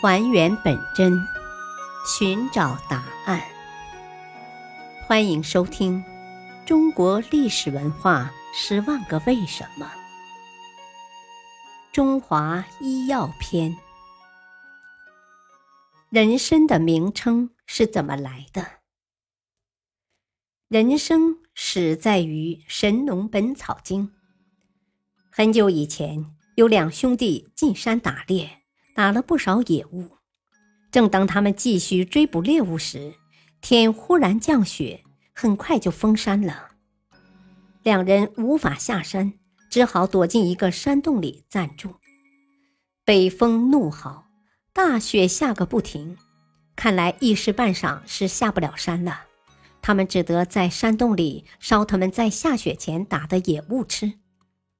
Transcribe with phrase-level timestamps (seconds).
[0.00, 1.26] 还原本真，
[2.06, 3.42] 寻找答案。
[5.04, 6.00] 欢迎收听
[6.64, 9.84] 《中国历史文化十万个为什么》——
[11.92, 13.76] 中华医药篇。
[16.10, 18.64] 人参的名称是怎么来的？
[20.68, 21.18] 人参
[21.54, 24.06] 始在于《神农本草经》。
[25.28, 26.24] 很久以前，
[26.54, 28.57] 有两兄弟进山打猎，
[28.98, 30.10] 打了不少野物。
[30.90, 33.14] 正当他们继续追捕猎物时，
[33.60, 36.70] 天忽然降雪，很快就封山了。
[37.84, 39.34] 两人无法下山，
[39.70, 41.94] 只好躲进一个山洞里暂住。
[43.04, 44.24] 北风怒号。
[44.72, 46.16] 大雪下个不停，
[46.74, 49.22] 看来一时半晌是下不了山了。
[49.80, 54.14] 他们只得在山洞里烧他们在下雪前打的野物吃，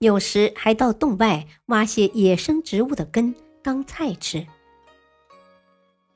[0.00, 4.46] 有时还到洞外挖些野生植物的根当菜吃。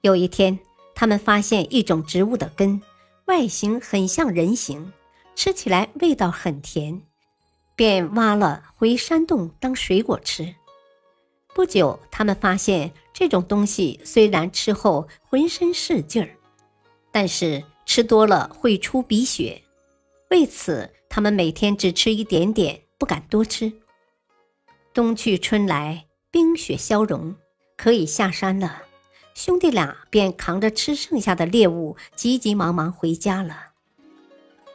[0.00, 0.58] 有一天，
[0.94, 2.80] 他们发现一种植物的根
[3.26, 4.92] 外形很像人形，
[5.34, 7.02] 吃起来味道很甜，
[7.74, 10.54] 便挖了回山洞当水果吃。
[11.54, 16.36] 不久，他们发现这种东西虽然吃后浑身是劲儿，
[17.10, 19.62] 但是吃多了会出鼻血。
[20.30, 23.72] 为此，他们每天只吃一点点，不敢多吃。
[24.92, 26.05] 冬去春来，
[26.36, 27.34] 冰雪消融，
[27.78, 28.82] 可以下山了。
[29.32, 33.68] 兄弟俩便扛着吃剩下的猎物，急急忙忙回家了。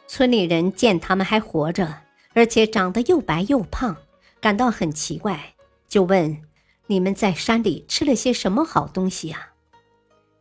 [0.08, 2.02] 村里人见他们还活着，
[2.34, 3.95] 而且长得又白又胖，
[4.39, 5.54] 感到很奇怪，
[5.88, 6.36] 就问。
[6.88, 9.50] 你们在山里吃了些什么好东西呀？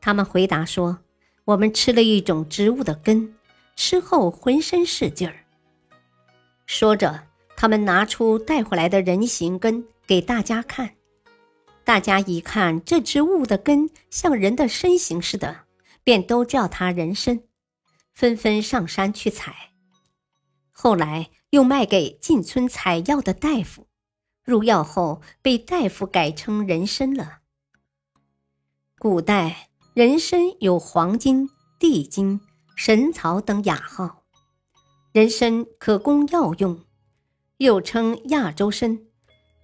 [0.01, 1.01] 他们回答说
[1.45, 3.35] ：“我们吃了一种植物的根，
[3.77, 5.45] 吃后浑身是劲儿。”
[6.65, 7.25] 说着，
[7.59, 10.93] 他们拿出带回来的人形根给大家看。
[11.91, 15.65] 大家一看这植物的根像人的身形似的，
[16.05, 17.43] 便都叫它人参，
[18.15, 19.73] 纷纷上山去采。
[20.71, 23.89] 后来又卖给进村采药的大夫。
[24.45, 27.39] 入药后被大夫改称人参了。
[29.01, 31.51] 古代人参有黄金、
[31.81, 32.41] 地金、
[32.77, 34.23] 神草等雅号，
[35.11, 36.85] 人参可供药用，
[37.57, 39.01] 又称亚洲参，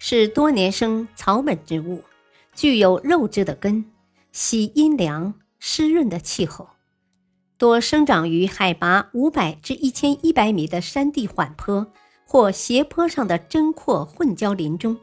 [0.00, 2.02] 是多年生草本植物，
[2.56, 3.84] 具有肉质的根，
[4.32, 6.70] 喜阴凉湿润的气候，
[7.56, 11.86] 多生长于海拔五百至一千一百米的山地缓坡。
[12.28, 14.96] 或斜坡上的针阔混交林中。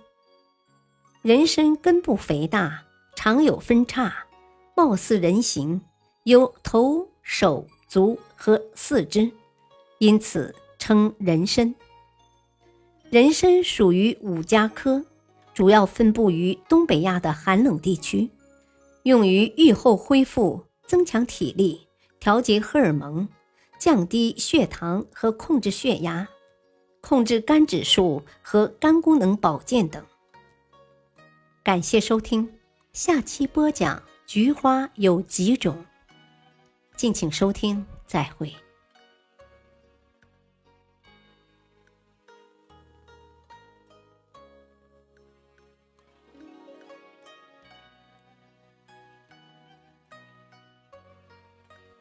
[1.22, 2.84] 人参根部肥大，
[3.16, 4.14] 常有分叉，
[4.76, 5.80] 貌似人形，
[6.24, 9.32] 有头、手、足和四肢，
[10.00, 11.74] 因此称人参。
[13.10, 15.06] 人参属于五加科，
[15.54, 18.30] 主要分布于东北亚的寒冷地区，
[19.04, 21.88] 用于愈后恢复、增强体力、
[22.20, 23.28] 调节荷尔蒙、
[23.78, 26.28] 降低血糖和控制血压。
[27.02, 30.02] 控制肝指数和肝功能保健等。
[31.62, 32.50] 感谢收听，
[32.94, 35.86] 下期播讲菊花有几种，
[36.96, 38.56] 敬请收听，再会。